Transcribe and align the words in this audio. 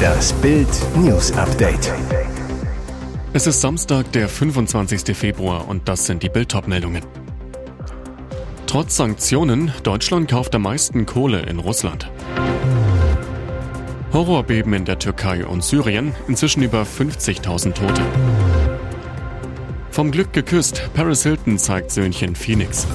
Das 0.00 0.32
Bild 0.34 0.68
News 0.96 1.32
Update. 1.32 1.92
Es 3.32 3.46
ist 3.46 3.60
Samstag, 3.60 4.10
der 4.12 4.28
25. 4.28 5.16
Februar 5.16 5.68
und 5.68 5.88
das 5.88 6.06
sind 6.06 6.22
die 6.22 6.28
Bild 6.28 6.54
meldungen 6.66 7.02
Trotz 8.66 8.96
Sanktionen, 8.96 9.72
Deutschland 9.82 10.30
kauft 10.30 10.54
am 10.54 10.62
meisten 10.62 11.04
Kohle 11.06 11.40
in 11.42 11.58
Russland. 11.58 12.10
Horrorbeben 14.12 14.72
in 14.74 14.84
der 14.84 14.98
Türkei 14.98 15.44
und 15.44 15.64
Syrien, 15.64 16.14
inzwischen 16.28 16.62
über 16.62 16.82
50.000 16.82 17.74
Tote. 17.74 18.02
Vom 19.90 20.10
Glück 20.10 20.32
geküsst, 20.32 20.88
Paris 20.94 21.24
Hilton 21.24 21.58
zeigt 21.58 21.90
Söhnchen 21.90 22.34
Phoenix. 22.36 22.86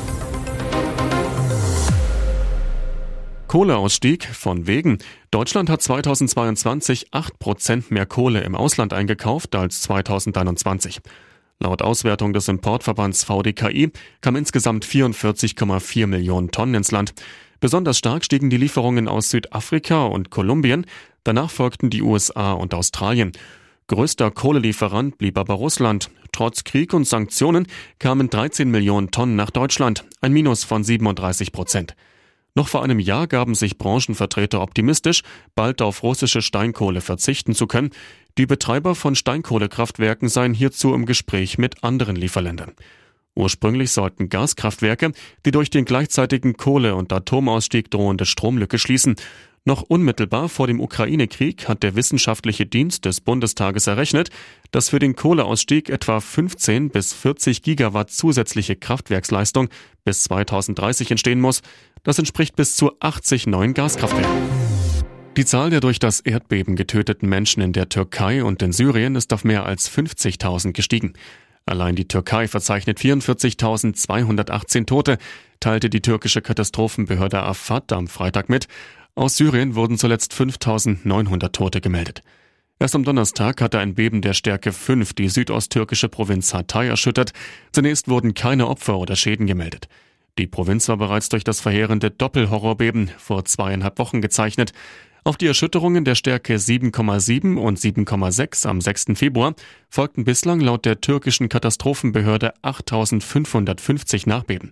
Kohleausstieg 3.56 4.26
von 4.26 4.68
wegen. 4.68 4.98
Deutschland 5.32 5.70
hat 5.70 5.82
2022 5.82 7.12
8% 7.12 7.86
mehr 7.88 8.06
Kohle 8.06 8.42
im 8.42 8.54
Ausland 8.54 8.92
eingekauft 8.92 9.56
als 9.56 9.80
2021. 9.84 11.00
Laut 11.62 11.82
Auswertung 11.82 12.34
des 12.34 12.50
Importverbands 12.50 13.24
VDKI 13.24 13.94
kam 14.20 14.36
insgesamt 14.36 14.86
44,4 14.86 16.06
Millionen 16.06 16.52
Tonnen 16.52 16.76
ins 16.76 16.92
Land. 16.92 17.14
Besonders 17.62 17.98
stark 17.98 18.26
stiegen 18.26 18.50
die 18.50 18.58
Lieferungen 18.58 19.08
aus 19.08 19.30
Südafrika 19.30 20.04
und 20.04 20.32
Kolumbien, 20.32 20.86
danach 21.24 21.50
folgten 21.50 21.90
die 21.90 22.02
USA 22.02 22.52
und 22.52 22.74
Australien. 22.74 23.32
Größter 23.88 24.32
Kohlelieferant 24.32 25.18
blieb 25.18 25.38
aber 25.38 25.54
Russland. 25.54 26.10
Trotz 26.34 26.66
Krieg 26.66 26.94
und 26.94 27.08
Sanktionen 27.08 27.68
kamen 28.00 28.30
13 28.30 28.70
Millionen 28.70 29.12
Tonnen 29.12 29.38
nach 29.38 29.50
Deutschland, 29.52 30.04
ein 30.20 30.34
Minus 30.34 30.66
von 30.66 30.84
37 30.84 31.54
Prozent. 31.54 31.96
Noch 32.58 32.70
vor 32.70 32.84
einem 32.84 33.00
Jahr 33.00 33.28
gaben 33.28 33.54
sich 33.54 33.78
Branchenvertreter 33.78 34.62
optimistisch, 34.62 35.24
bald 35.56 35.82
auf 35.82 36.04
russische 36.04 36.42
Steinkohle 36.42 37.02
verzichten 37.02 37.54
zu 37.54 37.68
können. 37.68 37.92
Die 38.38 38.46
Betreiber 38.46 38.96
von 38.96 39.14
Steinkohlekraftwerken 39.16 40.30
seien 40.30 40.54
hierzu 40.54 40.94
im 40.94 41.06
Gespräch 41.06 41.58
mit 41.58 41.84
anderen 41.84 42.16
Lieferländern. 42.16 42.72
Ursprünglich 43.36 43.92
sollten 43.92 44.30
Gaskraftwerke, 44.30 45.12
die 45.46 45.52
durch 45.52 45.70
den 45.70 45.84
gleichzeitigen 45.84 46.56
Kohle- 46.56 46.96
und 46.96 47.12
Atomausstieg 47.12 47.92
drohende 47.92 48.26
Stromlücke 48.26 48.80
schließen. 48.80 49.16
Noch 49.68 49.82
unmittelbar 49.82 50.48
vor 50.48 50.68
dem 50.68 50.80
Ukraine-Krieg 50.80 51.68
hat 51.68 51.82
der 51.82 51.96
wissenschaftliche 51.96 52.68
Dienst 52.68 53.04
des 53.06 53.20
Bundestages 53.20 53.88
errechnet, 53.88 54.30
dass 54.70 54.90
für 54.90 55.00
den 55.00 55.16
Kohleausstieg 55.16 55.90
etwa 55.90 56.20
15 56.20 56.92
bis 56.92 57.14
40 57.14 57.64
Gigawatt 57.64 58.12
zusätzliche 58.12 58.76
Kraftwerksleistung 58.76 59.70
bis 60.04 60.22
2030 60.26 61.10
entstehen 61.10 61.42
muss. 61.42 61.64
Das 62.04 62.20
entspricht 62.20 62.56
bis 62.56 62.76
zu 62.76 62.92
80 63.00 63.48
neuen 63.48 63.74
Gaskraftwerken. 63.74 64.32
Die 65.36 65.46
Zahl 65.46 65.72
der 65.72 65.80
durch 65.80 65.98
das 65.98 66.20
Erdbeben 66.20 66.76
getöteten 66.76 67.28
Menschen 67.28 67.64
in 67.64 67.74
der 67.74 67.90
Türkei 67.90 68.44
und 68.44 68.62
in 68.62 68.72
Syrien 68.72 69.16
ist 69.16 69.34
auf 69.34 69.44
mehr 69.44 69.66
als 69.66 69.90
50.000 69.90 70.74
gestiegen. 70.74 71.14
Allein 71.66 71.96
die 71.96 72.08
Türkei 72.08 72.48
verzeichnet 72.48 73.00
44.218 73.00 74.86
Tote, 74.86 75.18
teilte 75.60 75.90
die 75.90 76.02
türkische 76.02 76.44
Katastrophenbehörde 76.44 77.42
Afad 77.42 77.92
am 77.92 78.08
Freitag 78.08 78.50
mit. 78.50 78.68
Aus 79.18 79.38
Syrien 79.38 79.76
wurden 79.76 79.98
zuletzt 79.98 80.34
5.900 80.34 81.54
Tote 81.54 81.80
gemeldet. 81.80 82.22
Erst 82.80 82.96
am 82.96 83.06
Donnerstag 83.06 83.62
hatte 83.62 83.80
ein 83.80 83.96
Beben 83.96 84.22
der 84.22 84.34
Stärke 84.34 84.74
5 84.74 85.14
die 85.14 85.30
südosttürkische 85.30 86.10
Provinz 86.10 86.54
Hatay 86.54 86.90
erschüttert. 86.90 87.32
Zunächst 87.72 88.10
wurden 88.10 88.34
keine 88.34 88.68
Opfer 88.68 88.98
oder 88.98 89.16
Schäden 89.16 89.48
gemeldet. 89.48 89.88
Die 90.38 90.48
Provinz 90.48 90.90
war 90.90 90.98
bereits 90.98 91.30
durch 91.30 91.46
das 91.46 91.62
verheerende 91.62 92.12
Doppelhorrorbeben 92.12 93.10
vor 93.18 93.46
zweieinhalb 93.46 94.00
Wochen 94.00 94.20
gezeichnet. 94.20 94.74
Auf 95.24 95.38
die 95.38 95.48
Erschütterungen 95.48 96.04
der 96.04 96.16
Stärke 96.16 96.56
7,7 96.58 97.56
und 97.56 97.80
7,6 97.80 98.68
am 98.68 98.82
6. 98.82 99.06
Februar 99.16 99.56
folgten 99.90 100.26
bislang 100.26 100.60
laut 100.60 100.84
der 100.84 101.00
türkischen 101.00 101.48
Katastrophenbehörde 101.48 102.54
8550 102.64 104.28
Nachbeben. 104.28 104.72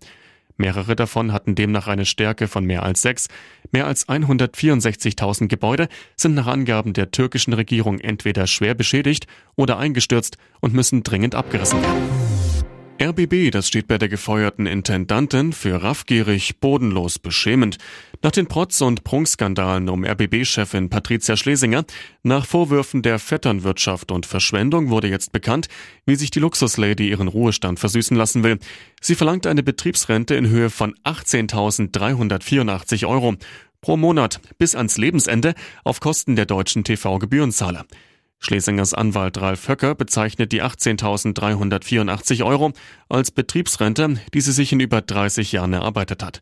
Mehrere 0.58 0.96
davon 0.96 1.32
hatten 1.32 1.56
demnach 1.56 1.88
eine 1.88 2.06
Stärke 2.06 2.48
von 2.48 2.66
mehr 2.66 2.84
als 2.84 3.02
6. 3.02 3.28
Mehr 3.72 3.88
als 3.88 4.08
164.000 4.08 5.48
Gebäude 5.48 5.88
sind 6.16 6.36
nach 6.36 6.48
Angaben 6.48 6.94
der 6.94 7.12
türkischen 7.12 7.54
Regierung 7.54 8.00
entweder 8.00 8.48
schwer 8.48 8.76
beschädigt 8.76 9.28
oder 9.56 9.78
eingestürzt 9.78 10.38
und 10.60 10.74
müssen 10.74 11.04
dringend 11.04 11.36
abgerissen 11.36 11.82
werden. 11.82 12.33
RBB, 13.02 13.52
das 13.52 13.68
steht 13.68 13.88
bei 13.88 13.98
der 13.98 14.08
gefeuerten 14.08 14.68
Intendantin 14.68 15.52
für 15.52 15.82
raffgierig, 15.82 16.60
bodenlos, 16.60 17.18
beschämend. 17.18 17.78
Nach 18.22 18.32
den 18.32 18.48
Protz- 18.48 18.82
und 18.82 19.04
Prunkskandalen 19.04 19.90
um 19.90 20.06
RBB-Chefin 20.06 20.90
Patricia 20.90 21.36
Schlesinger, 21.36 21.86
nach 22.22 22.46
Vorwürfen 22.46 23.02
der 23.02 23.18
Vetternwirtschaft 23.18 24.12
und 24.12 24.26
Verschwendung 24.26 24.90
wurde 24.90 25.08
jetzt 25.08 25.32
bekannt, 25.32 25.68
wie 26.06 26.16
sich 26.16 26.30
die 26.30 26.40
Luxuslady 26.40 27.10
ihren 27.10 27.28
Ruhestand 27.28 27.80
versüßen 27.80 28.16
lassen 28.16 28.44
will. 28.44 28.60
Sie 29.02 29.16
verlangt 29.16 29.48
eine 29.48 29.64
Betriebsrente 29.64 30.36
in 30.36 30.48
Höhe 30.48 30.70
von 30.70 30.94
18.384 31.04 33.08
Euro 33.08 33.36
pro 33.82 33.98
Monat 33.98 34.40
bis 34.60 34.76
ans 34.76 34.98
Lebensende 34.98 35.56
auf 35.84 36.00
Kosten 36.00 36.36
der 36.36 36.46
deutschen 36.46 36.84
TV-Gebührenzahler. 36.84 37.86
Schlesingers 38.44 38.94
Anwalt 38.94 39.40
Ralf 39.40 39.70
Höcker 39.70 39.96
bezeichnet 39.96 40.52
die 40.52 40.62
18.384 40.62 42.46
Euro 42.46 42.74
als 43.08 43.32
Betriebsrente, 43.32 44.20
die 44.34 44.42
sie 44.42 44.52
sich 44.52 44.74
in 44.74 44.82
über 44.82 45.02
30 45.02 45.54
Jahren 45.54 45.72
erarbeitet 45.72 46.22
hat. 46.22 46.42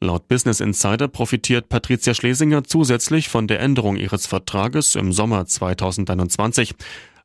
Laut 0.00 0.26
Business 0.28 0.60
Insider 0.60 1.08
profitiert 1.08 1.68
Patricia 1.68 2.14
Schlesinger 2.14 2.64
zusätzlich 2.64 3.28
von 3.28 3.46
der 3.46 3.60
Änderung 3.60 3.96
ihres 3.96 4.26
Vertrages 4.26 4.96
im 4.96 5.12
Sommer 5.12 5.46
2021. 5.46 6.74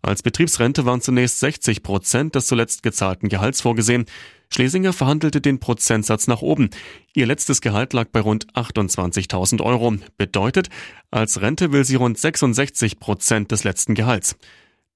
Als 0.01 0.23
Betriebsrente 0.23 0.85
waren 0.85 1.01
zunächst 1.01 1.39
60 1.39 1.83
Prozent 1.83 2.35
des 2.35 2.47
zuletzt 2.47 2.83
gezahlten 2.83 3.29
Gehalts 3.29 3.61
vorgesehen. 3.61 4.05
Schlesinger 4.49 4.93
verhandelte 4.93 5.41
den 5.41 5.59
Prozentsatz 5.59 6.27
nach 6.27 6.41
oben. 6.41 6.69
Ihr 7.13 7.25
letztes 7.25 7.61
Gehalt 7.61 7.93
lag 7.93 8.07
bei 8.11 8.19
rund 8.19 8.51
28.000 8.53 9.61
Euro. 9.61 9.95
Bedeutet, 10.17 10.69
als 11.11 11.41
Rente 11.41 11.71
will 11.71 11.85
sie 11.85 11.95
rund 11.95 12.17
66 12.17 12.99
Prozent 12.99 13.51
des 13.51 13.63
letzten 13.63 13.93
Gehalts. 13.93 14.35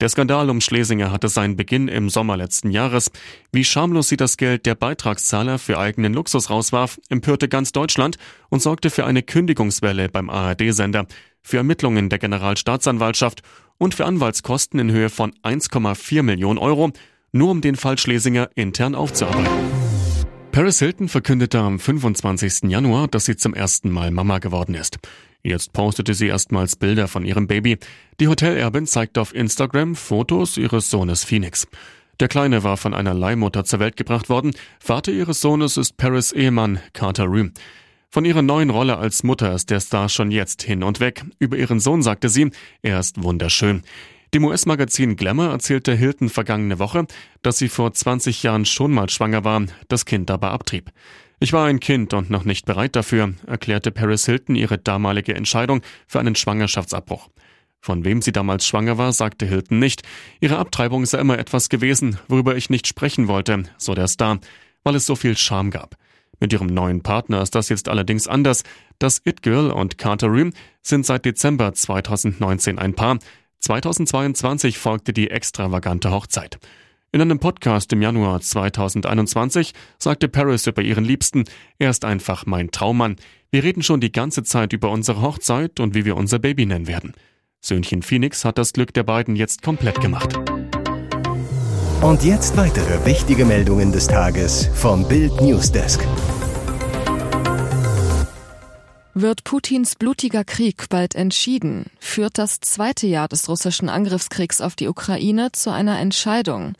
Der 0.01 0.09
Skandal 0.09 0.49
um 0.49 0.59
Schlesinger 0.59 1.09
hatte 1.09 1.29
seinen 1.29 1.55
Beginn 1.55 1.87
im 1.87 2.09
Sommer 2.09 2.35
letzten 2.35 2.69
Jahres. 2.69 3.11
Wie 3.53 3.63
schamlos 3.63 4.09
sie 4.09 4.17
das 4.17 4.35
Geld 4.35 4.65
der 4.65 4.75
Beitragszahler 4.75 5.57
für 5.57 5.79
eigenen 5.79 6.13
Luxus 6.13 6.49
rauswarf, 6.49 6.99
empörte 7.07 7.47
ganz 7.47 7.71
Deutschland 7.71 8.17
und 8.49 8.61
sorgte 8.61 8.89
für 8.89 9.05
eine 9.05 9.23
Kündigungswelle 9.23 10.09
beim 10.09 10.29
ARD-Sender, 10.29 11.07
für 11.41 11.57
Ermittlungen 11.57 12.09
der 12.09 12.19
Generalstaatsanwaltschaft 12.19 13.41
und 13.77 13.93
für 13.93 14.05
Anwaltskosten 14.05 14.79
in 14.79 14.91
Höhe 14.91 15.09
von 15.09 15.33
1,4 15.43 16.23
Millionen 16.23 16.59
Euro, 16.59 16.91
nur 17.31 17.51
um 17.51 17.61
den 17.61 17.75
Fall 17.75 17.97
Schlesinger 17.97 18.49
intern 18.55 18.95
aufzuarbeiten. 18.95 19.85
Paris 20.51 20.79
Hilton 20.79 21.09
verkündete 21.09 21.59
am 21.59 21.79
25. 21.79 22.69
Januar, 22.69 23.09
dass 23.09 23.25
sie 23.25 23.35
zum 23.35 23.53
ersten 23.53 23.91
Mal 23.91 24.11
Mama 24.11 24.39
geworden 24.39 24.73
ist. 24.73 24.99
Jetzt 25.43 25.73
postete 25.73 26.13
sie 26.13 26.27
erstmals 26.27 26.75
Bilder 26.77 27.07
von 27.07 27.25
ihrem 27.25 27.45
Baby. 27.45 27.77
Die 28.19 28.27
Hotelerbin 28.27 28.87
zeigte 28.87 29.19
auf 29.19 29.35
Instagram 29.35 29.95
Fotos 29.95 30.57
ihres 30.57 30.89
Sohnes 30.89 31.23
Phoenix. 31.23 31.67
Der 32.21 32.29
Kleine 32.29 32.63
war 32.63 32.77
von 32.77 32.93
einer 32.93 33.13
Leihmutter 33.13 33.65
zur 33.65 33.79
Welt 33.79 33.97
gebracht 33.97 34.29
worden. 34.29 34.53
Vater 34.79 35.11
ihres 35.11 35.41
Sohnes 35.41 35.75
ist 35.75 35.97
Paris 35.97 36.31
Ehemann 36.31 36.79
Carter 36.93 37.25
Rue. 37.25 37.51
Von 38.15 38.23
ihrer 38.23 38.41
neuen 38.41 38.69
Rolle 38.69 38.97
als 38.97 39.23
Mutter 39.23 39.53
ist 39.53 39.69
der 39.69 39.81
Star 39.81 40.07
schon 40.07 40.31
jetzt 40.31 40.63
hin 40.63 40.83
und 40.83 41.01
weg. 41.01 41.25
Über 41.37 41.57
ihren 41.57 41.81
Sohn 41.81 42.01
sagte 42.01 42.29
sie, 42.29 42.49
er 42.81 42.97
ist 42.97 43.21
wunderschön. 43.21 43.83
Dem 44.33 44.45
US-Magazin 44.45 45.17
Glamour 45.17 45.49
erzählte 45.49 45.93
Hilton 45.93 46.29
vergangene 46.29 46.79
Woche, 46.79 47.07
dass 47.41 47.57
sie 47.57 47.67
vor 47.67 47.91
20 47.91 48.41
Jahren 48.41 48.63
schon 48.63 48.93
mal 48.93 49.09
schwanger 49.09 49.43
war, 49.43 49.65
das 49.89 50.05
Kind 50.05 50.31
aber 50.31 50.51
abtrieb. 50.51 50.91
Ich 51.41 51.51
war 51.51 51.67
ein 51.67 51.81
Kind 51.81 52.13
und 52.13 52.29
noch 52.29 52.45
nicht 52.45 52.65
bereit 52.65 52.95
dafür, 52.95 53.33
erklärte 53.47 53.91
Paris 53.91 54.25
Hilton 54.25 54.55
ihre 54.55 54.77
damalige 54.77 55.35
Entscheidung 55.35 55.81
für 56.07 56.21
einen 56.21 56.35
Schwangerschaftsabbruch. 56.35 57.27
Von 57.81 58.05
wem 58.05 58.21
sie 58.21 58.31
damals 58.31 58.65
schwanger 58.65 58.97
war, 58.97 59.11
sagte 59.11 59.45
Hilton 59.45 59.79
nicht. 59.79 60.03
Ihre 60.39 60.57
Abtreibung 60.57 61.05
sei 61.05 61.19
immer 61.19 61.37
etwas 61.37 61.67
gewesen, 61.67 62.17
worüber 62.29 62.55
ich 62.55 62.69
nicht 62.69 62.87
sprechen 62.87 63.27
wollte, 63.27 63.63
so 63.77 63.93
der 63.93 64.07
Star, 64.07 64.39
weil 64.85 64.95
es 64.95 65.05
so 65.05 65.17
viel 65.17 65.35
Scham 65.35 65.69
gab. 65.69 65.97
Mit 66.39 66.53
ihrem 66.53 66.67
neuen 66.67 67.01
Partner 67.01 67.41
ist 67.41 67.55
das 67.55 67.69
jetzt 67.69 67.89
allerdings 67.89 68.27
anders. 68.27 68.63
Das 68.99 69.21
It 69.25 69.41
Girl 69.41 69.71
und 69.71 69.97
Carter 69.97 70.27
Rue 70.27 70.51
sind 70.81 71.05
seit 71.05 71.25
Dezember 71.25 71.73
2019 71.73 72.79
ein 72.79 72.93
Paar. 72.93 73.19
2022 73.59 74.77
folgte 74.77 75.13
die 75.13 75.31
extravagante 75.31 76.11
Hochzeit. 76.11 76.59
In 77.11 77.21
einem 77.21 77.39
Podcast 77.39 77.93
im 77.93 78.01
Januar 78.01 78.41
2021 78.41 79.73
sagte 79.97 80.27
Paris 80.27 80.67
über 80.67 80.81
ihren 80.81 81.05
Liebsten, 81.05 81.45
er 81.79 81.89
ist 81.89 82.03
einfach 82.03 82.45
mein 82.45 82.71
Traummann. 82.71 83.15
Wir 83.51 83.63
reden 83.63 83.83
schon 83.83 84.01
die 84.01 84.11
ganze 84.11 84.43
Zeit 84.43 84.73
über 84.73 84.91
unsere 84.91 85.21
Hochzeit 85.21 85.79
und 85.79 85.95
wie 85.95 86.03
wir 86.03 86.17
unser 86.17 86.39
Baby 86.39 86.65
nennen 86.65 86.87
werden. 86.87 87.13
Söhnchen 87.61 88.01
Phoenix 88.01 88.43
hat 88.43 88.57
das 88.57 88.73
Glück 88.73 88.93
der 88.93 89.03
beiden 89.03 89.35
jetzt 89.37 89.61
komplett 89.61 90.01
gemacht. 90.01 90.37
Und 92.05 92.23
jetzt 92.23 92.55
weitere 92.55 93.03
wichtige 93.03 93.45
Meldungen 93.45 93.91
des 93.91 94.05
Tages 94.05 94.69
vom 94.75 95.07
Bild 95.07 95.41
Newsdesk. 95.41 96.05
Wird 99.15 99.43
Putins 99.43 99.95
blutiger 99.95 100.43
Krieg 100.43 100.87
bald 100.89 101.15
entschieden? 101.15 101.87
Führt 101.99 102.37
das 102.37 102.59
zweite 102.59 103.07
Jahr 103.07 103.27
des 103.27 103.49
russischen 103.49 103.89
Angriffskriegs 103.89 104.61
auf 104.61 104.75
die 104.75 104.87
Ukraine 104.87 105.51
zu 105.51 105.71
einer 105.71 105.99
Entscheidung? 105.99 106.75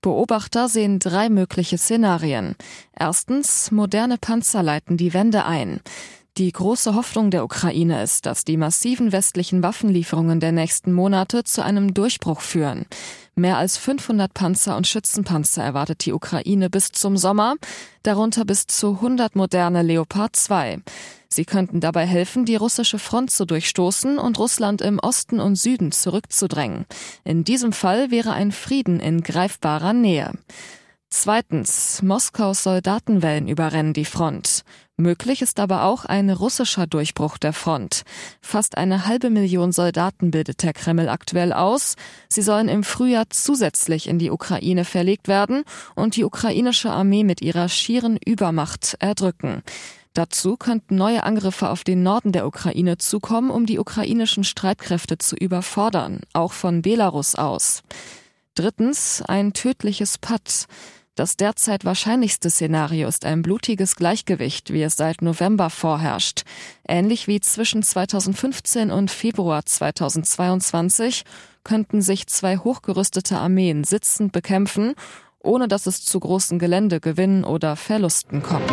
Beobachter 0.00 0.70
sehen 0.70 0.98
drei 0.98 1.28
mögliche 1.28 1.76
Szenarien. 1.76 2.56
Erstens, 2.98 3.70
moderne 3.70 4.16
Panzer 4.16 4.62
leiten 4.62 4.96
die 4.96 5.12
Wende 5.12 5.44
ein. 5.44 5.80
Die 6.40 6.52
große 6.52 6.94
Hoffnung 6.94 7.30
der 7.30 7.44
Ukraine 7.44 8.02
ist, 8.02 8.24
dass 8.24 8.44
die 8.46 8.56
massiven 8.56 9.12
westlichen 9.12 9.62
Waffenlieferungen 9.62 10.40
der 10.40 10.52
nächsten 10.52 10.90
Monate 10.90 11.44
zu 11.44 11.62
einem 11.62 11.92
Durchbruch 11.92 12.40
führen. 12.40 12.86
Mehr 13.34 13.58
als 13.58 13.76
500 13.76 14.32
Panzer 14.32 14.78
und 14.78 14.86
Schützenpanzer 14.86 15.62
erwartet 15.62 16.06
die 16.06 16.14
Ukraine 16.14 16.70
bis 16.70 16.92
zum 16.92 17.18
Sommer, 17.18 17.56
darunter 18.04 18.46
bis 18.46 18.66
zu 18.66 18.92
100 18.92 19.36
moderne 19.36 19.82
Leopard 19.82 20.34
2. 20.34 20.78
Sie 21.28 21.44
könnten 21.44 21.80
dabei 21.80 22.06
helfen, 22.06 22.46
die 22.46 22.56
russische 22.56 22.98
Front 22.98 23.32
zu 23.32 23.44
durchstoßen 23.44 24.16
und 24.16 24.38
Russland 24.38 24.80
im 24.80 24.98
Osten 24.98 25.40
und 25.40 25.56
Süden 25.56 25.92
zurückzudrängen. 25.92 26.86
In 27.22 27.44
diesem 27.44 27.74
Fall 27.74 28.10
wäre 28.10 28.32
ein 28.32 28.50
Frieden 28.50 28.98
in 28.98 29.22
greifbarer 29.22 29.92
Nähe. 29.92 30.32
Zweitens, 31.12 32.02
Moskaus 32.02 32.62
Soldatenwellen 32.62 33.48
überrennen 33.48 33.92
die 33.92 34.04
Front. 34.04 34.62
Möglich 35.00 35.40
ist 35.40 35.60
aber 35.60 35.84
auch 35.84 36.04
ein 36.04 36.28
russischer 36.28 36.86
Durchbruch 36.86 37.38
der 37.38 37.54
Front. 37.54 38.02
Fast 38.42 38.76
eine 38.76 39.06
halbe 39.06 39.30
Million 39.30 39.72
Soldaten 39.72 40.30
bildet 40.30 40.62
der 40.62 40.74
Kreml 40.74 41.08
aktuell 41.08 41.54
aus. 41.54 41.96
Sie 42.28 42.42
sollen 42.42 42.68
im 42.68 42.84
Frühjahr 42.84 43.24
zusätzlich 43.30 44.08
in 44.08 44.18
die 44.18 44.30
Ukraine 44.30 44.84
verlegt 44.84 45.26
werden 45.26 45.64
und 45.94 46.16
die 46.16 46.24
ukrainische 46.24 46.90
Armee 46.90 47.24
mit 47.24 47.40
ihrer 47.40 47.70
schieren 47.70 48.18
Übermacht 48.22 48.96
erdrücken. 48.98 49.62
Dazu 50.12 50.58
könnten 50.58 50.96
neue 50.96 51.24
Angriffe 51.24 51.70
auf 51.70 51.82
den 51.82 52.02
Norden 52.02 52.32
der 52.32 52.46
Ukraine 52.46 52.98
zukommen, 52.98 53.50
um 53.50 53.64
die 53.64 53.78
ukrainischen 53.78 54.44
Streitkräfte 54.44 55.16
zu 55.16 55.34
überfordern, 55.34 56.20
auch 56.34 56.52
von 56.52 56.82
Belarus 56.82 57.36
aus. 57.36 57.82
Drittens 58.54 59.22
ein 59.26 59.54
tödliches 59.54 60.18
Patt. 60.18 60.66
Das 61.14 61.36
derzeit 61.36 61.84
wahrscheinlichste 61.84 62.50
Szenario 62.50 63.08
ist 63.08 63.24
ein 63.24 63.42
blutiges 63.42 63.96
Gleichgewicht, 63.96 64.72
wie 64.72 64.82
es 64.82 64.96
seit 64.96 65.22
November 65.22 65.68
vorherrscht. 65.68 66.42
Ähnlich 66.88 67.26
wie 67.26 67.40
zwischen 67.40 67.82
2015 67.82 68.90
und 68.90 69.10
Februar 69.10 69.64
2022 69.64 71.24
könnten 71.64 72.00
sich 72.00 72.26
zwei 72.26 72.56
hochgerüstete 72.56 73.36
Armeen 73.36 73.84
sitzend 73.84 74.32
bekämpfen, 74.32 74.94
ohne 75.42 75.68
dass 75.68 75.86
es 75.86 76.04
zu 76.04 76.20
großen 76.20 76.58
Geländegewinnen 76.58 77.44
oder 77.44 77.76
Verlusten 77.76 78.42
kommt. 78.42 78.70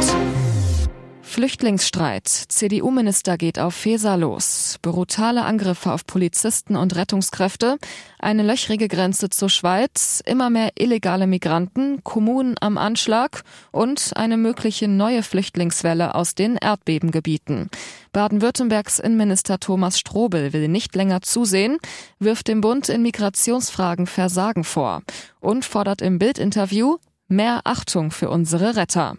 Flüchtlingsstreit. 1.37 2.27
CDU-Minister 2.27 3.37
geht 3.37 3.59
auf 3.59 3.75
Feser 3.75 4.17
los. 4.17 4.79
Brutale 4.81 5.45
Angriffe 5.45 5.91
auf 5.91 6.07
Polizisten 6.07 6.75
und 6.75 6.95
Rettungskräfte. 6.95 7.77
Eine 8.17 8.41
löchrige 8.41 8.87
Grenze 8.87 9.29
zur 9.29 9.51
Schweiz. 9.51 10.23
Immer 10.25 10.49
mehr 10.49 10.71
illegale 10.79 11.27
Migranten. 11.27 12.03
Kommunen 12.03 12.55
am 12.59 12.79
Anschlag. 12.79 13.43
Und 13.71 14.13
eine 14.15 14.35
mögliche 14.35 14.87
neue 14.87 15.21
Flüchtlingswelle 15.21 16.15
aus 16.15 16.33
den 16.33 16.55
Erdbebengebieten. 16.55 17.69
Baden-Württembergs 18.13 18.97
Innenminister 18.97 19.59
Thomas 19.59 19.99
Strobel 19.99 20.53
will 20.53 20.67
nicht 20.67 20.95
länger 20.95 21.21
zusehen, 21.21 21.77
wirft 22.17 22.47
dem 22.47 22.61
Bund 22.61 22.89
in 22.89 23.03
Migrationsfragen 23.03 24.07
Versagen 24.07 24.63
vor 24.63 25.03
und 25.39 25.65
fordert 25.65 26.01
im 26.01 26.17
Bildinterview 26.17 26.97
mehr 27.27 27.61
Achtung 27.65 28.09
für 28.09 28.31
unsere 28.31 28.75
Retter. 28.75 29.17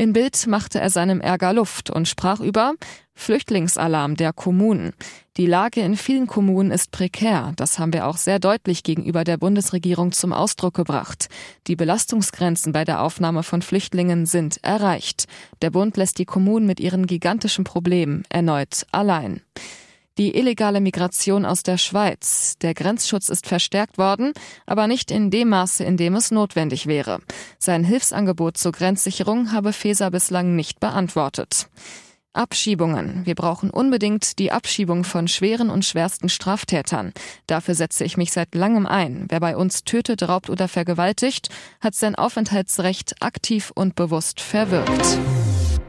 In 0.00 0.14
Bild 0.14 0.46
machte 0.46 0.80
er 0.80 0.88
seinem 0.88 1.20
Ärger 1.20 1.52
Luft 1.52 1.90
und 1.90 2.08
sprach 2.08 2.40
über 2.40 2.72
Flüchtlingsalarm 3.12 4.16
der 4.16 4.32
Kommunen. 4.32 4.94
Die 5.36 5.44
Lage 5.44 5.82
in 5.82 5.94
vielen 5.94 6.26
Kommunen 6.26 6.70
ist 6.70 6.90
prekär. 6.90 7.52
Das 7.56 7.78
haben 7.78 7.92
wir 7.92 8.06
auch 8.06 8.16
sehr 8.16 8.38
deutlich 8.38 8.82
gegenüber 8.82 9.24
der 9.24 9.36
Bundesregierung 9.36 10.12
zum 10.12 10.32
Ausdruck 10.32 10.72
gebracht. 10.72 11.28
Die 11.66 11.76
Belastungsgrenzen 11.76 12.72
bei 12.72 12.86
der 12.86 13.02
Aufnahme 13.02 13.42
von 13.42 13.60
Flüchtlingen 13.60 14.24
sind 14.24 14.64
erreicht. 14.64 15.26
Der 15.60 15.68
Bund 15.68 15.98
lässt 15.98 16.18
die 16.18 16.24
Kommunen 16.24 16.64
mit 16.64 16.80
ihren 16.80 17.06
gigantischen 17.06 17.64
Problemen 17.64 18.22
erneut 18.30 18.86
allein. 18.92 19.42
Die 20.20 20.36
illegale 20.36 20.82
Migration 20.82 21.46
aus 21.46 21.62
der 21.62 21.78
Schweiz. 21.78 22.58
Der 22.60 22.74
Grenzschutz 22.74 23.30
ist 23.30 23.46
verstärkt 23.46 23.96
worden, 23.96 24.34
aber 24.66 24.86
nicht 24.86 25.10
in 25.10 25.30
dem 25.30 25.48
Maße, 25.48 25.82
in 25.82 25.96
dem 25.96 26.14
es 26.14 26.30
notwendig 26.30 26.86
wäre. 26.86 27.20
Sein 27.58 27.84
Hilfsangebot 27.84 28.58
zur 28.58 28.72
Grenzsicherung 28.72 29.50
habe 29.50 29.72
Feser 29.72 30.10
bislang 30.10 30.56
nicht 30.56 30.78
beantwortet. 30.78 31.70
Abschiebungen. 32.34 33.24
Wir 33.24 33.34
brauchen 33.34 33.70
unbedingt 33.70 34.38
die 34.38 34.52
Abschiebung 34.52 35.04
von 35.04 35.26
schweren 35.26 35.70
und 35.70 35.86
schwersten 35.86 36.28
Straftätern. 36.28 37.14
Dafür 37.46 37.74
setze 37.74 38.04
ich 38.04 38.18
mich 38.18 38.30
seit 38.30 38.54
langem 38.54 38.84
ein. 38.84 39.24
Wer 39.30 39.40
bei 39.40 39.56
uns 39.56 39.84
tötet, 39.84 40.28
raubt 40.28 40.50
oder 40.50 40.68
vergewaltigt, 40.68 41.48
hat 41.80 41.94
sein 41.94 42.14
Aufenthaltsrecht 42.14 43.22
aktiv 43.22 43.72
und 43.74 43.94
bewusst 43.94 44.42
verwirkt. 44.42 45.18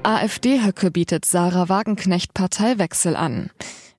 AfD-Höcke 0.03 0.89
bietet 0.89 1.25
Sarah 1.25 1.67
Wagenknecht 1.67 2.33
Parteiwechsel 2.33 3.17
an. 3.17 3.49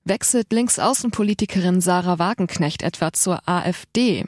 Wechselt 0.05 0.51
Linksaußenpolitikerin 0.51 1.79
Sarah 1.79 2.19
Wagenknecht 2.19 2.83
etwa 2.83 3.13
zur 3.13 3.47
AfD? 3.47 4.25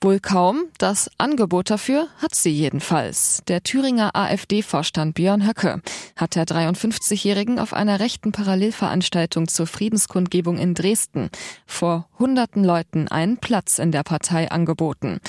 Wohl 0.00 0.18
kaum. 0.18 0.64
Das 0.78 1.12
Angebot 1.16 1.70
dafür 1.70 2.08
hat 2.18 2.34
sie 2.34 2.50
jedenfalls. 2.50 3.40
Der 3.46 3.62
Thüringer 3.62 4.16
AfD-Vorstand 4.16 5.14
Björn 5.14 5.46
Höcke 5.46 5.80
hat 6.16 6.34
der 6.34 6.44
53-Jährigen 6.44 7.60
auf 7.60 7.72
einer 7.72 8.00
rechten 8.00 8.32
Parallelveranstaltung 8.32 9.46
zur 9.46 9.68
Friedenskundgebung 9.68 10.58
in 10.58 10.74
Dresden 10.74 11.30
vor 11.66 12.08
hunderten 12.18 12.64
Leuten 12.64 13.06
einen 13.06 13.36
Platz 13.36 13.78
in 13.78 13.92
der 13.92 14.02
Partei 14.02 14.50
angeboten. 14.50 15.20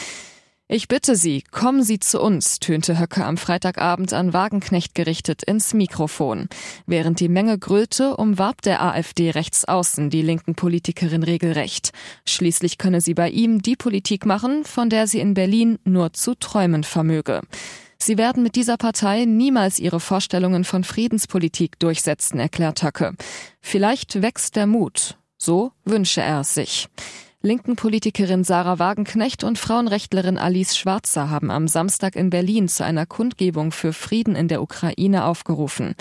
Ich 0.75 0.87
bitte 0.87 1.15
Sie, 1.15 1.43
kommen 1.51 1.83
Sie 1.83 1.99
zu 1.99 2.19
uns, 2.19 2.57
tönte 2.57 2.97
Höcke 2.97 3.23
am 3.23 3.37
Freitagabend 3.37 4.11
an 4.11 4.33
Wagenknecht 4.33 4.95
gerichtet 4.95 5.43
ins 5.43 5.75
Mikrofon. 5.75 6.47
Während 6.87 7.19
die 7.19 7.29
Menge 7.29 7.59
grüllte, 7.59 8.17
umwarb 8.17 8.63
der 8.63 8.81
AfD 8.81 9.29
rechts 9.29 9.65
außen 9.65 10.09
die 10.09 10.23
linken 10.23 10.55
Politikerin 10.55 11.21
regelrecht. 11.21 11.91
Schließlich 12.27 12.79
könne 12.79 13.01
sie 13.01 13.13
bei 13.13 13.29
ihm 13.29 13.61
die 13.61 13.75
Politik 13.75 14.25
machen, 14.25 14.63
von 14.65 14.89
der 14.89 15.05
sie 15.05 15.19
in 15.19 15.35
Berlin 15.35 15.77
nur 15.83 16.13
zu 16.13 16.33
träumen 16.33 16.83
vermöge. 16.83 17.41
Sie 17.99 18.17
werden 18.17 18.41
mit 18.41 18.55
dieser 18.55 18.77
Partei 18.77 19.25
niemals 19.25 19.77
ihre 19.77 19.99
Vorstellungen 19.99 20.63
von 20.63 20.83
Friedenspolitik 20.83 21.77
durchsetzen, 21.77 22.39
erklärt 22.39 22.81
Höcke. 22.81 23.13
Vielleicht 23.61 24.23
wächst 24.23 24.55
der 24.55 24.65
Mut. 24.65 25.19
So 25.37 25.71
wünsche 25.85 26.21
er 26.21 26.39
es 26.39 26.55
sich. 26.55 26.89
Linken 27.45 27.76
Politikerin 27.76 28.45
Sarah 28.45 28.80
Wagenknecht 28.80 29.44
und 29.44 29.59
Frauenrechtlerin 29.59 30.38
Alice 30.38 30.78
Schwarzer 30.78 31.30
haben 31.30 31.52
am 31.52 31.68
Samstag 31.68 32.16
in 32.16 32.30
Berlin 32.30 32.69
zu 32.69 32.85
einer 32.85 33.06
Kundgebung 33.06 33.73
für 33.73 33.92
Frieden 33.92 34.33
in 34.33 34.47
der 34.47 34.62
Ukraine 34.62 35.26
aufgerufen. 35.26 35.95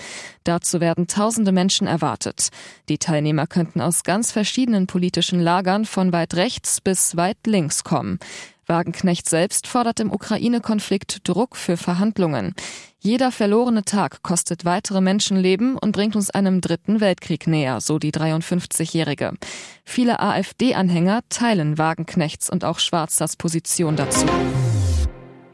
Dazu 0.45 0.79
werden 0.79 1.07
tausende 1.07 1.51
Menschen 1.51 1.85
erwartet. 1.85 2.47
Die 2.87 2.97
Teilnehmer 2.97 3.45
könnten 3.45 3.81
aus 3.81 4.03
ganz 4.03 4.31
verschiedenen 4.31 4.87
politischen 4.87 5.41
Lagern 5.41 5.83
von 5.83 6.13
weit 6.13 6.35
rechts 6.35 6.79
bis 6.79 7.17
weit 7.17 7.39
links 7.45 7.83
kommen. 7.83 8.19
Wagenknecht 8.67 9.29
selbst 9.29 9.67
fordert 9.67 9.99
im 9.99 10.11
Ukraine-Konflikt 10.11 11.27
Druck 11.27 11.55
für 11.55 11.77
Verhandlungen. 11.77 12.53
Jeder 12.99 13.31
verlorene 13.31 13.83
Tag 13.83 14.23
kostet 14.23 14.63
weitere 14.63 15.01
Menschenleben 15.01 15.77
und 15.77 15.91
bringt 15.91 16.15
uns 16.15 16.29
einem 16.29 16.61
dritten 16.61 17.01
Weltkrieg 17.01 17.47
näher, 17.47 17.81
so 17.81 17.99
die 17.99 18.13
53-Jährige. 18.13 19.33
Viele 19.83 20.19
AfD-Anhänger 20.19 21.21
teilen 21.27 21.77
Wagenknechts 21.77 22.49
und 22.49 22.63
auch 22.63 22.79
Schwarzers 22.79 23.35
Position 23.35 23.95
dazu. 23.95 24.25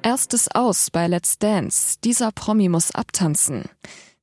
Erstes 0.01 0.47
Aus 0.53 0.91
bei 0.91 1.07
Let's 1.07 1.39
Dance. 1.39 1.97
Dieser 2.03 2.31
Promi 2.31 2.69
muss 2.69 2.91
abtanzen. 2.91 3.65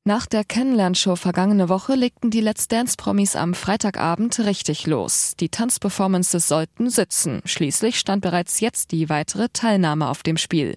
Nach 0.09 0.27
der 0.27 0.45
Kennenlernshow 0.45 1.17
vergangene 1.17 1.69
Woche 1.69 1.97
legten 1.97 2.31
die 2.31 2.41
Let's 2.41 2.69
Dance-Promis 2.69 3.35
am 3.35 3.55
Freitagabend 3.55 4.39
richtig 4.39 4.87
los. 4.87 5.35
Die 5.41 5.49
Tanzperformances 5.49 6.47
sollten 6.47 6.91
sitzen. 6.91 7.43
Schließlich 7.45 7.99
stand 7.99 8.23
bereits 8.23 8.61
jetzt 8.61 8.93
die 8.93 9.09
weitere 9.09 9.49
Teilnahme 9.53 10.09
auf 10.09 10.23
dem 10.23 10.37
Spiel. 10.37 10.77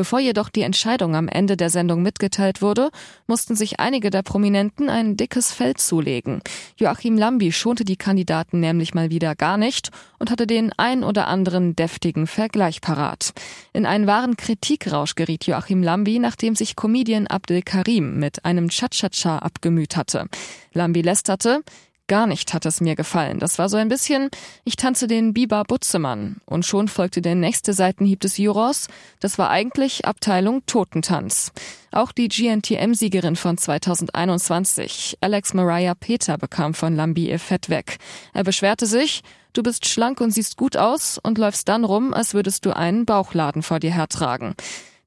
Bevor 0.00 0.20
jedoch 0.20 0.48
die 0.48 0.62
Entscheidung 0.62 1.14
am 1.14 1.28
Ende 1.28 1.56
der 1.56 1.68
Sendung 1.68 2.00
mitgeteilt 2.00 2.62
wurde, 2.62 2.90
mussten 3.26 3.56
sich 3.56 3.80
einige 3.80 4.10
der 4.10 4.22
Prominenten 4.22 4.88
ein 4.88 5.16
dickes 5.16 5.52
Feld 5.52 5.78
zulegen. 5.78 6.40
Joachim 6.76 7.18
Lambi 7.18 7.52
schonte 7.52 7.84
die 7.84 7.96
Kandidaten 7.96 8.60
nämlich 8.60 8.94
mal 8.94 9.10
wieder 9.10 9.34
gar 9.34 9.58
nicht 9.58 9.90
und 10.18 10.30
hatte 10.30 10.46
den 10.46 10.72
ein 10.76 11.04
oder 11.04 11.26
anderen 11.26 11.76
deftigen 11.76 12.26
Vergleich 12.26 12.80
parat. 12.80 13.32
In 13.72 13.84
einen 13.84 14.06
wahren 14.06 14.36
Kritikrausch 14.36 15.16
geriet 15.16 15.46
Joachim 15.46 15.82
Lambi, 15.82 16.18
nachdem 16.18 16.54
sich 16.54 16.76
Comedian 16.76 17.26
Abdel 17.26 17.62
Karim 17.62 18.18
mit 18.18 18.44
einem 18.44 18.59
Cha-Cha-Cha 18.68 19.38
abgemüht 19.38 19.96
hatte. 19.96 20.26
Lambi 20.72 21.02
lästerte, 21.02 21.62
gar 22.10 22.26
nicht 22.26 22.52
hat 22.52 22.66
es 22.66 22.80
mir 22.80 22.96
gefallen. 22.96 23.38
Das 23.38 23.60
war 23.60 23.68
so 23.68 23.76
ein 23.76 23.88
bisschen, 23.88 24.30
ich 24.64 24.74
tanze 24.74 25.06
den 25.06 25.32
Biber 25.32 25.62
Butzemann. 25.62 26.40
Und 26.44 26.66
schon 26.66 26.88
folgte 26.88 27.22
der 27.22 27.36
nächste 27.36 27.72
Seitenhieb 27.72 28.18
des 28.18 28.36
Jurors. 28.36 28.88
Das 29.20 29.38
war 29.38 29.48
eigentlich 29.48 30.06
Abteilung 30.06 30.66
Totentanz. 30.66 31.52
Auch 31.92 32.10
die 32.10 32.26
GNTM-Siegerin 32.26 33.36
von 33.36 33.56
2021, 33.56 35.18
Alex 35.20 35.54
Mariah 35.54 35.94
Peter, 35.94 36.36
bekam 36.36 36.74
von 36.74 36.96
Lambi 36.96 37.30
ihr 37.30 37.38
Fett 37.38 37.68
weg. 37.68 37.98
Er 38.34 38.42
beschwerte 38.42 38.86
sich, 38.86 39.22
du 39.52 39.62
bist 39.62 39.86
schlank 39.86 40.20
und 40.20 40.32
siehst 40.32 40.56
gut 40.56 40.76
aus 40.76 41.16
und 41.16 41.38
läufst 41.38 41.68
dann 41.68 41.84
rum, 41.84 42.12
als 42.12 42.34
würdest 42.34 42.66
du 42.66 42.74
einen 42.74 43.06
Bauchladen 43.06 43.62
vor 43.62 43.78
dir 43.78 43.94
hertragen. 43.94 44.56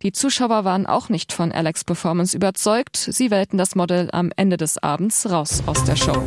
Die 0.03 0.11
Zuschauer 0.11 0.65
waren 0.65 0.85
auch 0.85 1.07
nicht 1.07 1.31
von 1.31 1.53
Alex 1.53 1.85
Performance 1.85 2.35
überzeugt. 2.35 2.97
Sie 2.97 3.31
wählten 3.31 3.57
das 3.57 3.73
Model 3.73 4.09
am 4.11 4.31
Ende 4.35 4.57
des 4.57 4.77
Abends 4.77 5.29
raus 5.31 5.63
aus 5.65 5.85
der 5.85 5.95
Show. 5.95 6.21